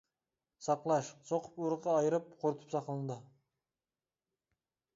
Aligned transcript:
ساقلاش 0.67 1.09
سوقۇپ 1.31 1.59
ئۇرۇقى 1.65 1.93
ئايرىپ 1.97 2.33
قۇرۇتۇپ 2.41 2.73
ساقلىنىدۇ. 2.77 3.21